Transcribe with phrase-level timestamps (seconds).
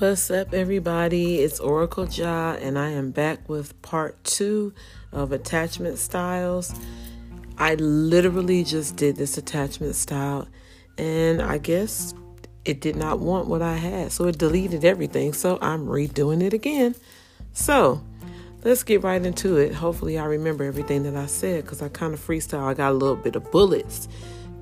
[0.00, 1.40] What's up, everybody?
[1.40, 4.72] It's Oracle Ja, and I am back with part two
[5.12, 6.74] of attachment styles.
[7.58, 10.48] I literally just did this attachment style,
[10.96, 12.14] and I guess
[12.64, 15.34] it did not want what I had, so it deleted everything.
[15.34, 16.94] So I'm redoing it again.
[17.52, 18.02] So
[18.64, 19.74] let's get right into it.
[19.74, 22.62] Hopefully, I remember everything that I said because I kind of freestyle.
[22.62, 24.08] I got a little bit of bullets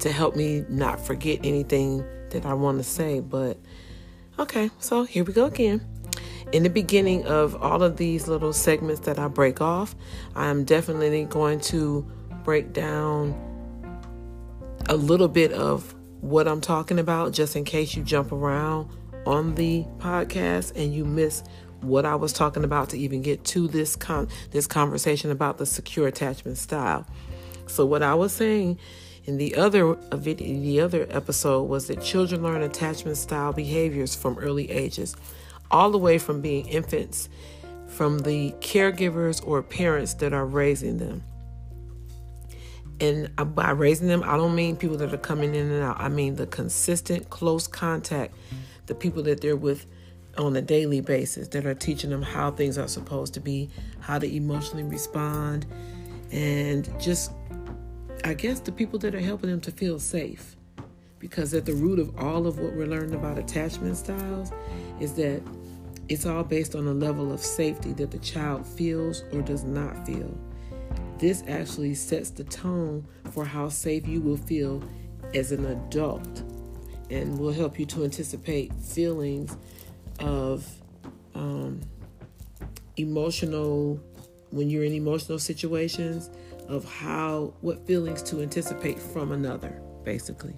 [0.01, 3.57] to help me not forget anything that I want to say, but
[4.39, 5.85] Okay, so here we go again.
[6.53, 9.97] In the beginning of all of these little segments that I break off,
[10.37, 12.07] I'm definitely going to
[12.45, 13.35] break down
[14.89, 18.89] a little bit of what I'm talking about just in case you jump around
[19.27, 21.43] on the podcast and you miss
[21.81, 25.67] what I was talking about to even get to this con- this conversation about the
[25.67, 27.05] secure attachment style.
[27.67, 28.79] So what I was saying
[29.25, 34.71] in the other the other episode was that children learn attachment style behaviors from early
[34.71, 35.17] ages,
[35.71, 37.29] all the way from being infants,
[37.87, 41.23] from the caregivers or parents that are raising them.
[43.01, 46.01] And uh, by raising them, I don't mean people that are coming in and out.
[46.01, 48.35] I mean the consistent, close contact,
[48.87, 49.87] the people that they're with
[50.37, 53.69] on a daily basis that are teaching them how things are supposed to be,
[54.01, 55.67] how to emotionally respond,
[56.31, 57.33] and just
[58.25, 60.57] I guess the people that are helping them to feel safe.
[61.19, 64.53] Because at the root of all of what we're learning about attachment styles
[65.01, 65.43] is that
[66.09, 70.07] it's all based on a level of safety that the child feels or does not
[70.07, 70.39] feel.
[71.19, 74.83] This actually sets the tone for how safe you will feel
[75.35, 76.43] as an adult
[77.11, 79.57] and will help you to anticipate feelings
[80.21, 80.67] of
[81.35, 81.81] um,
[82.97, 84.01] emotional,
[84.51, 86.31] when you're in emotional situations,
[86.69, 90.55] of how what feelings to anticipate from another, basically.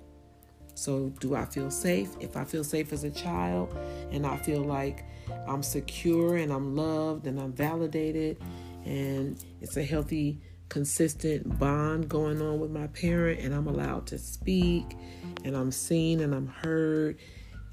[0.75, 2.11] So, do I feel safe?
[2.21, 3.77] If I feel safe as a child
[4.11, 5.05] and I feel like
[5.47, 8.39] I'm secure and I'm loved and I'm validated
[8.85, 14.19] and it's a healthy, consistent bond going on with my parent and I'm allowed to
[14.19, 14.97] speak
[15.45, 17.19] and I'm seen and I'm heard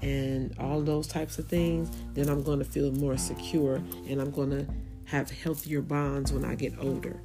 [0.00, 3.76] and all those types of things, then I'm going to feel more secure
[4.08, 4.66] and I'm going to
[5.06, 7.20] have healthier bonds when I get older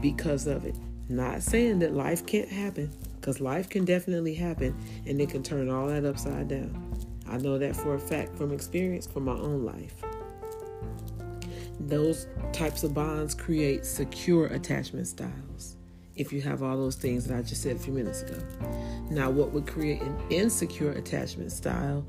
[0.00, 0.76] because of it.
[1.08, 4.76] Not saying that life can't happen, because life can definitely happen
[5.06, 6.94] and it can turn all that upside down.
[7.26, 9.94] I know that for a fact from experience from my own life.
[11.80, 15.76] Those types of bonds create secure attachment styles
[16.18, 18.38] if you have all those things that I just said a few minutes ago.
[19.08, 22.04] Now, what would create an insecure attachment style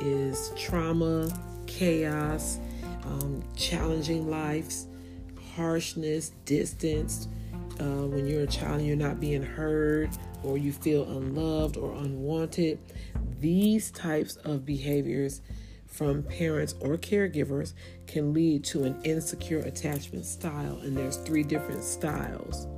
[0.00, 1.28] is trauma,
[1.66, 2.60] chaos,
[3.04, 4.86] um, challenging lives,
[5.58, 7.26] harshness, distance,
[7.80, 10.08] uh, when you're a child and you're not being heard
[10.44, 12.78] or you feel unloved or unwanted.
[13.40, 15.40] These types of behaviors
[15.86, 17.72] from parents or caregivers
[18.06, 22.68] can lead to an insecure attachment style, and there's three different styles,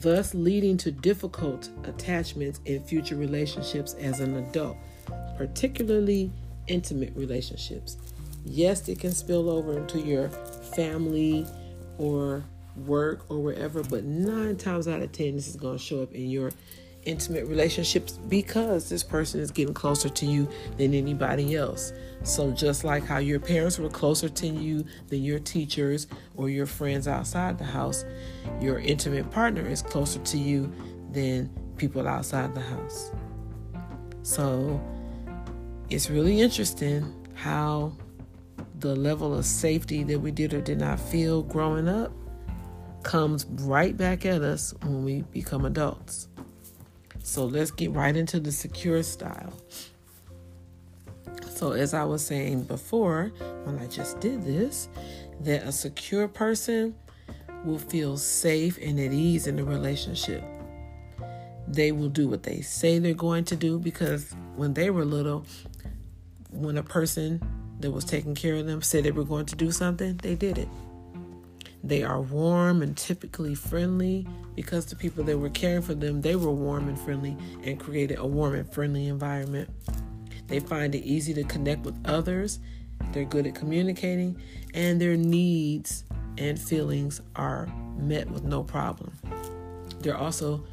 [0.00, 4.78] thus leading to difficult attachments in future relationships as an adult,
[5.36, 6.32] particularly
[6.68, 7.98] intimate relationships.
[8.44, 10.30] Yes, it can spill over into your
[10.74, 11.46] family
[11.98, 12.44] or
[12.76, 16.12] work or wherever, but nine times out of ten, this is going to show up
[16.12, 16.50] in your
[17.04, 21.92] intimate relationships because this person is getting closer to you than anybody else.
[22.22, 26.66] So, just like how your parents were closer to you than your teachers or your
[26.66, 28.04] friends outside the house,
[28.60, 30.72] your intimate partner is closer to you
[31.10, 33.10] than people outside the house.
[34.22, 34.80] So,
[35.90, 37.92] it's really interesting how
[38.82, 42.12] the level of safety that we did or did not feel growing up
[43.04, 46.28] comes right back at us when we become adults.
[47.22, 49.52] So let's get right into the secure style.
[51.54, 53.32] So, as I was saying before,
[53.64, 54.88] when I just did this,
[55.42, 56.96] that a secure person
[57.64, 60.42] will feel safe and at ease in the relationship.
[61.68, 65.46] They will do what they say they're going to do because when they were little,
[66.50, 67.40] when a person
[67.82, 70.58] that was taking care of them said they were going to do something, they did
[70.58, 70.68] it.
[71.84, 76.36] They are warm and typically friendly because the people that were caring for them, they
[76.36, 79.68] were warm and friendly and created a warm and friendly environment.
[80.46, 82.60] They find it easy to connect with others.
[83.12, 84.40] They're good at communicating
[84.74, 86.04] and their needs
[86.38, 89.12] and feelings are met with no problem.
[90.00, 90.64] They're also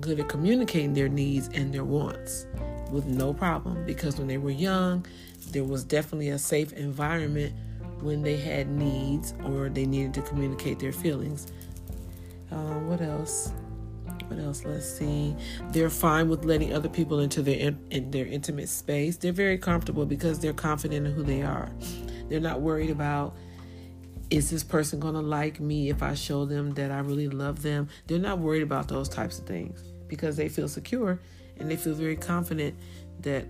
[0.00, 2.46] good at communicating their needs and their wants
[2.90, 5.06] with no problem because when they were young,
[5.50, 7.54] there was definitely a safe environment
[8.00, 11.50] when they had needs or they needed to communicate their feelings.
[12.50, 13.52] Uh, what else?
[14.28, 14.64] what else?
[14.64, 15.34] Let's see.
[15.70, 19.16] They're fine with letting other people into their in, in their intimate space.
[19.16, 21.70] They're very comfortable because they're confident in who they are.
[22.28, 23.36] They're not worried about
[24.28, 27.62] is this person going to like me if I show them that I really love
[27.62, 27.88] them?
[28.08, 31.20] They're not worried about those types of things because they feel secure
[31.58, 32.74] and they feel very confident
[33.20, 33.46] that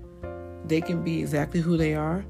[0.66, 2.24] they can be exactly who they are.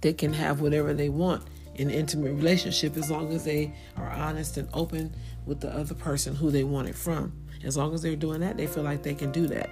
[0.00, 1.44] They can have whatever they want
[1.74, 5.14] in an intimate relationship as long as they are honest and open
[5.46, 7.32] with the other person who they want it from.
[7.64, 9.70] As long as they're doing that, they feel like they can do that.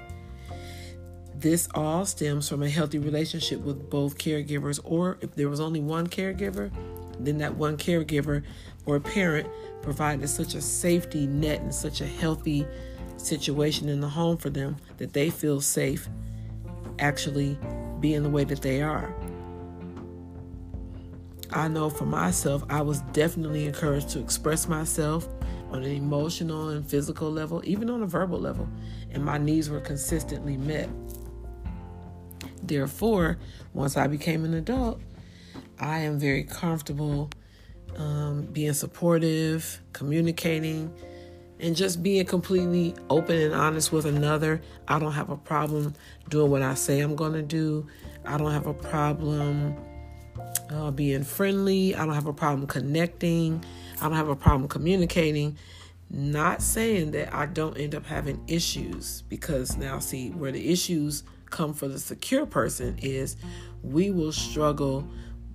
[1.34, 5.80] This all stems from a healthy relationship with both caregivers, or if there was only
[5.80, 6.70] one caregiver,
[7.26, 8.42] then that one caregiver
[8.86, 9.48] or parent
[9.82, 12.66] provided such a safety net and such a healthy
[13.16, 16.08] situation in the home for them that they feel safe
[16.98, 17.58] actually
[18.00, 19.14] being the way that they are.
[21.52, 25.28] I know for myself, I was definitely encouraged to express myself
[25.70, 28.68] on an emotional and physical level, even on a verbal level,
[29.10, 30.88] and my needs were consistently met.
[32.62, 33.38] Therefore,
[33.72, 35.00] once I became an adult,
[35.78, 37.30] I am very comfortable
[37.96, 40.92] um, being supportive, communicating,
[41.58, 44.60] and just being completely open and honest with another.
[44.88, 45.94] I don't have a problem
[46.28, 47.86] doing what I say I'm going to do.
[48.24, 49.76] I don't have a problem
[50.70, 51.94] uh, being friendly.
[51.94, 53.62] I don't have a problem connecting.
[54.00, 55.58] I don't have a problem communicating.
[56.08, 61.22] Not saying that I don't end up having issues because now, see, where the issues
[61.50, 63.36] come for the secure person is
[63.82, 65.06] we will struggle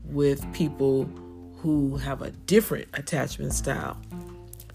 [0.07, 1.10] with people
[1.57, 4.00] who have a different attachment style.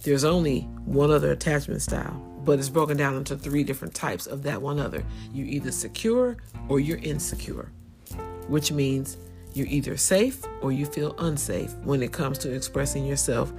[0.03, 4.43] There's only one other attachment style, but it's broken down into three different types of
[4.44, 5.05] that one other.
[5.32, 6.37] You're either secure
[6.69, 7.71] or you're insecure,
[8.49, 9.19] which means
[9.53, 13.53] you're either safe or you feel unsafe when it comes to expressing yourself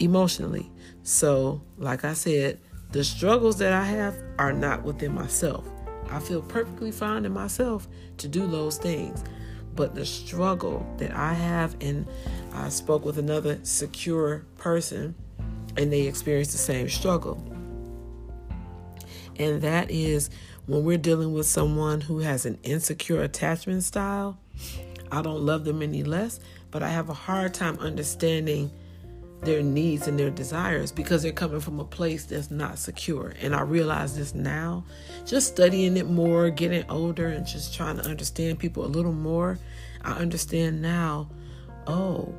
[0.00, 0.70] emotionally.
[1.02, 2.58] So, like I said,
[2.92, 5.66] the struggles that I have are not within myself.
[6.10, 7.88] I feel perfectly fine in myself
[8.18, 9.22] to do those things.
[9.76, 12.06] But the struggle that I have, and
[12.52, 15.14] I spoke with another secure person,
[15.76, 17.42] and they experienced the same struggle.
[19.38, 20.30] And that is
[20.64, 24.38] when we're dealing with someone who has an insecure attachment style,
[25.12, 26.40] I don't love them any less,
[26.70, 28.70] but I have a hard time understanding
[29.42, 33.34] their needs and their desires because they're coming from a place that's not secure.
[33.40, 34.84] And I realize this now,
[35.24, 39.58] just studying it more, getting older, and just trying to understand people a little more.
[40.02, 41.28] I understand now,
[41.86, 42.34] oh,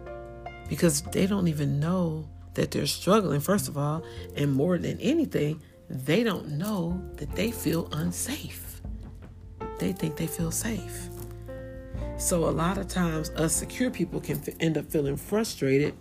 [0.69, 4.03] because they don't even know that they're struggling, first of all,
[4.35, 8.81] and more than anything, they don't know that they feel unsafe.
[9.79, 11.09] They think they feel safe.
[12.17, 15.93] So, a lot of times, us secure people can end up feeling frustrated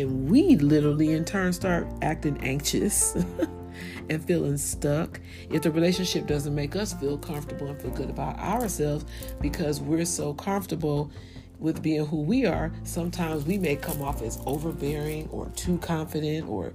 [0.00, 3.14] and we literally, in turn, start acting anxious
[4.10, 5.20] and feeling stuck
[5.50, 9.04] if the relationship doesn't make us feel comfortable and feel good about ourselves
[9.40, 11.10] because we're so comfortable
[11.58, 12.72] with being who we are.
[12.84, 16.72] Sometimes we may come off as overbearing or too confident or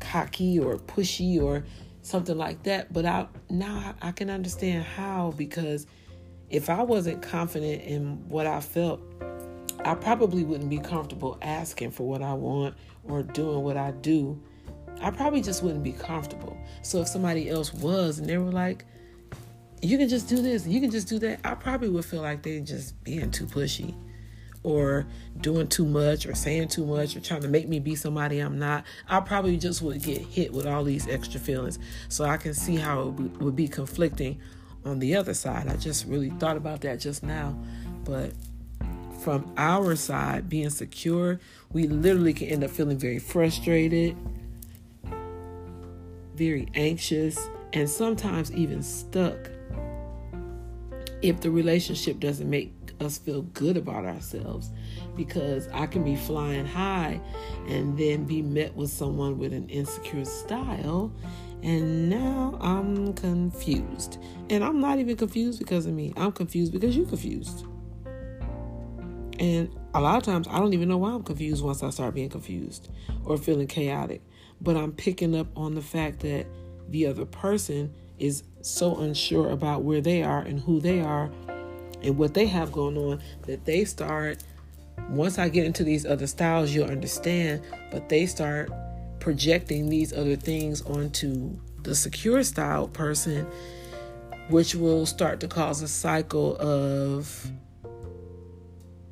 [0.00, 1.64] cocky or pushy or
[2.02, 2.92] something like that.
[2.92, 5.86] But I now I can understand how because
[6.50, 9.00] if I wasn't confident in what I felt
[9.84, 14.40] I probably wouldn't be comfortable asking for what I want or doing what I do.
[15.00, 16.56] I probably just wouldn't be comfortable.
[16.82, 18.84] So if somebody else was and they were like,
[19.82, 22.42] you can just do this, you can just do that, I probably would feel like
[22.42, 23.94] they're just being too pushy
[24.62, 25.06] or
[25.42, 28.58] doing too much or saying too much or trying to make me be somebody I'm
[28.58, 28.84] not.
[29.06, 31.78] I probably just would get hit with all these extra feelings.
[32.08, 33.12] So I can see how it
[33.42, 34.40] would be conflicting
[34.86, 35.68] on the other side.
[35.68, 37.54] I just really thought about that just now.
[38.04, 38.32] But
[39.24, 41.40] from our side, being secure,
[41.72, 44.14] we literally can end up feeling very frustrated,
[46.34, 49.48] very anxious, and sometimes even stuck
[51.22, 54.70] if the relationship doesn't make us feel good about ourselves
[55.16, 57.18] because I can be flying high
[57.66, 61.10] and then be met with someone with an insecure style
[61.62, 64.18] and now I'm confused.
[64.50, 66.12] And I'm not even confused because of me.
[66.14, 67.64] I'm confused because you're confused.
[69.44, 72.14] And a lot of times I don't even know why I'm confused once I start
[72.14, 72.88] being confused
[73.26, 74.22] or feeling chaotic.
[74.62, 76.46] But I'm picking up on the fact that
[76.88, 81.30] the other person is so unsure about where they are and who they are
[82.02, 84.42] and what they have going on that they start
[85.10, 87.60] once I get into these other styles, you'll understand,
[87.90, 88.70] but they start
[89.20, 93.46] projecting these other things onto the secure style person,
[94.48, 97.50] which will start to cause a cycle of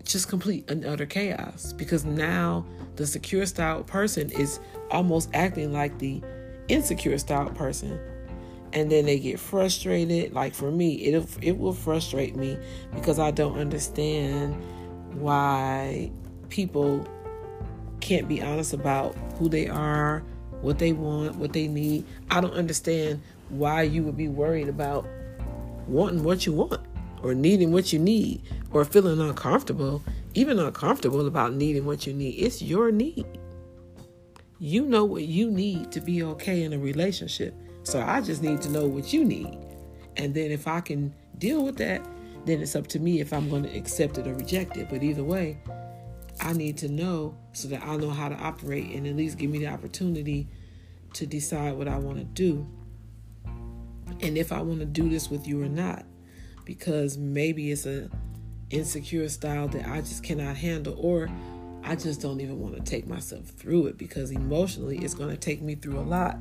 [0.05, 2.65] just complete and utter chaos because now
[2.97, 6.23] the secure style person is almost acting like the
[6.69, 7.99] insecure style person.
[8.73, 10.33] And then they get frustrated.
[10.33, 12.59] Like for me it it will frustrate me
[12.95, 14.57] because I don't understand
[15.15, 16.11] why
[16.49, 17.07] people
[18.01, 20.23] can't be honest about who they are,
[20.63, 22.05] what they want, what they need.
[22.31, 25.07] I don't understand why you would be worried about
[25.87, 26.82] wanting what you want
[27.23, 30.03] or needing what you need or feeling uncomfortable,
[30.35, 32.33] even uncomfortable about needing what you need.
[32.33, 33.27] It's your need.
[34.59, 37.55] You know what you need to be okay in a relationship.
[37.85, 39.59] So I just need to know what you need.
[40.17, 42.07] And then if I can deal with that,
[42.45, 44.89] then it's up to me if I'm going to accept it or reject it.
[44.91, 45.59] But either way,
[46.41, 49.51] I need to know so that I know how to operate and at least give
[49.51, 50.49] me the opportunity
[51.15, 52.67] to decide what I want to do
[54.21, 56.05] and if I want to do this with you or not
[56.79, 58.09] because maybe it's a
[58.71, 61.29] insecure style that I just cannot handle or
[61.85, 65.37] I just don't even want to take myself through it because emotionally it's going to
[65.37, 66.39] take me through a lot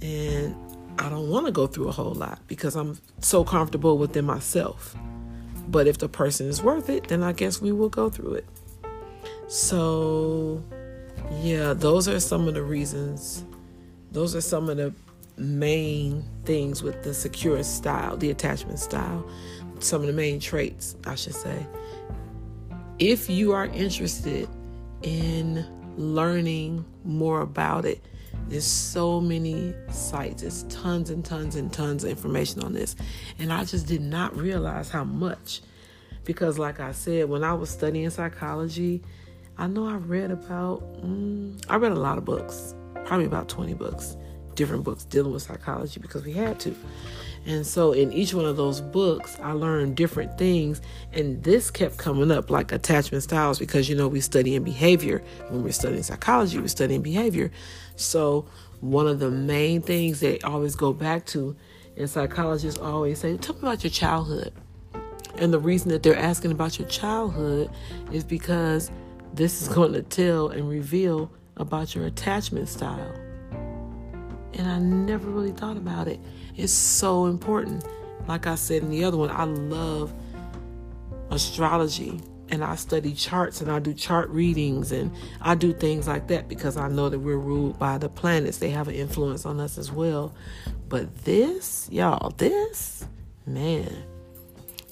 [0.00, 0.56] and
[0.98, 4.96] I don't want to go through a whole lot because I'm so comfortable within myself.
[5.68, 8.46] But if the person is worth it, then I guess we will go through it.
[9.48, 10.64] So,
[11.42, 13.44] yeah, those are some of the reasons.
[14.12, 14.94] Those are some of the
[15.36, 19.28] main things with the secure style, the attachment style,
[19.80, 21.66] some of the main traits, I should say.
[22.98, 24.48] If you are interested
[25.02, 28.00] in learning more about it,
[28.48, 30.42] there's so many sites.
[30.42, 32.96] There's tons and tons and tons of information on this.
[33.38, 35.62] And I just did not realize how much.
[36.24, 39.02] Because, like I said, when I was studying psychology,
[39.58, 42.74] I know I read about, mm, I read a lot of books,
[43.04, 44.16] probably about 20 books,
[44.54, 46.74] different books dealing with psychology because we had to.
[47.44, 50.80] And so in each one of those books, I learned different things.
[51.12, 55.22] And this kept coming up like attachment styles because, you know, we study in behavior.
[55.48, 57.50] When we're studying psychology, we're studying behavior.
[57.96, 58.46] So
[58.80, 61.56] one of the main things they always go back to,
[61.96, 64.52] and psychologists always say, tell me about your childhood.
[65.36, 67.70] And the reason that they're asking about your childhood
[68.12, 68.90] is because
[69.34, 73.12] this is going to tell and reveal about your attachment style.
[74.54, 76.20] And I never really thought about it.
[76.56, 77.84] It's so important.
[78.28, 80.12] Like I said in the other one, I love
[81.30, 82.20] astrology
[82.52, 86.48] and I study charts and I do chart readings and I do things like that
[86.48, 88.58] because I know that we're ruled by the planets.
[88.58, 90.34] They have an influence on us as well.
[90.88, 93.06] But this, y'all, this,
[93.46, 93.90] man,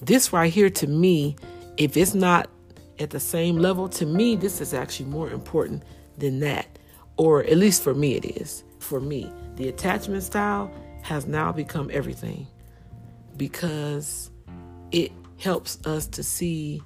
[0.01, 1.35] this right here to me,
[1.77, 2.49] if it's not
[2.97, 5.83] at the same level, to me, this is actually more important
[6.17, 6.79] than that.
[7.17, 8.63] Or at least for me, it is.
[8.81, 10.71] For me, the attachment style
[11.03, 12.47] has now become everything
[13.37, 14.31] because
[14.91, 16.81] it helps us to see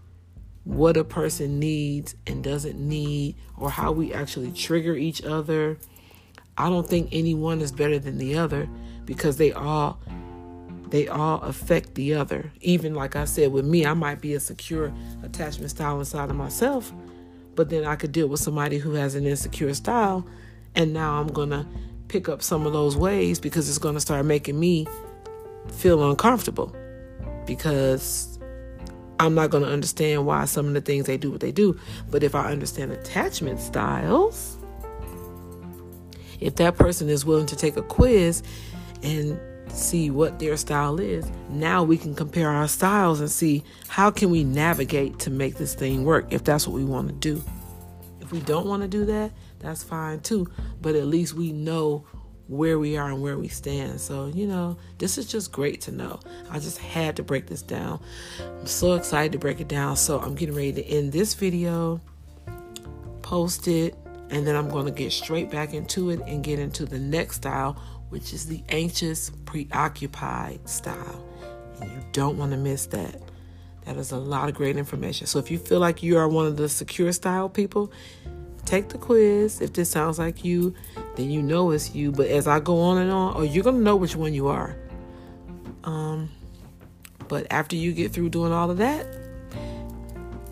[0.65, 5.77] what a person needs and doesn't need, or how we actually trigger each other.
[6.57, 8.67] I don't think anyone is better than the other
[9.05, 9.99] because they all
[10.89, 12.51] they all affect the other.
[12.61, 16.35] Even like I said, with me, I might be a secure attachment style inside of
[16.35, 16.93] myself,
[17.55, 20.25] but then I could deal with somebody who has an insecure style,
[20.75, 21.67] and now I'm gonna
[22.07, 24.87] pick up some of those ways because it's gonna start making me
[25.71, 26.75] feel uncomfortable
[27.45, 28.39] because
[29.19, 31.79] I'm not gonna understand why some of the things they do what they do.
[32.09, 34.57] But if I understand attachment styles,
[36.39, 38.43] if that person is willing to take a quiz
[39.03, 39.39] and
[39.69, 41.29] see what their style is.
[41.49, 45.75] Now we can compare our styles and see how can we navigate to make this
[45.75, 47.43] thing work if that's what we want to do.
[48.25, 50.49] If we don't want to do that, that's fine too,
[50.81, 52.07] but at least we know
[52.47, 54.01] where we are and where we stand.
[54.01, 56.19] So, you know, this is just great to know.
[56.49, 58.01] I just had to break this down.
[58.39, 59.95] I'm so excited to break it down.
[59.95, 62.01] So, I'm getting ready to end this video,
[63.21, 63.95] post it,
[64.31, 67.35] and then I'm going to get straight back into it and get into the next
[67.35, 67.73] style,
[68.09, 71.23] which is the anxious, preoccupied style.
[71.79, 73.21] And you don't want to miss that.
[73.85, 75.27] That is a lot of great information.
[75.27, 77.91] So if you feel like you are one of the secure style people,
[78.65, 79.61] take the quiz.
[79.61, 80.73] If this sounds like you,
[81.15, 82.11] then you know it's you.
[82.11, 84.47] But as I go on and on, or oh, you're to know which one you
[84.47, 84.75] are.
[85.83, 86.29] Um,
[87.27, 89.05] but after you get through doing all of that,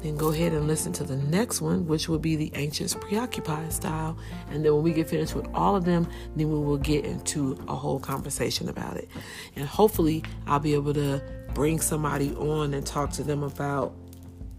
[0.04, 3.72] then go ahead and listen to the next one, which will be the anxious, preoccupied
[3.72, 4.18] style.
[4.52, 7.58] And then when we get finished with all of them, then we will get into
[7.68, 9.10] a whole conversation about it.
[9.56, 11.24] And hopefully, I'll be able to
[11.54, 13.94] bring somebody on and talk to them about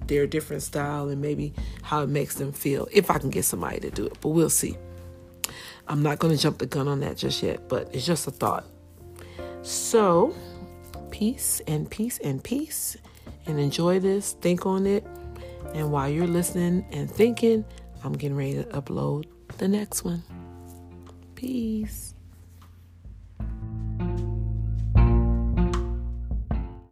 [0.06, 3.80] their different style and maybe how it makes them feel if I can get somebody
[3.80, 4.18] to do it.
[4.20, 4.76] But we'll see.
[5.86, 8.30] I'm not going to jump the gun on that just yet, but it's just a
[8.30, 8.64] thought.
[9.62, 10.34] So,
[11.10, 12.96] peace and peace and peace
[13.46, 14.32] and enjoy this.
[14.32, 15.06] Think on it.
[15.74, 17.64] And while you're listening and thinking,
[18.02, 19.26] I'm getting ready to upload
[19.58, 20.22] the next one.
[21.34, 22.13] Peace.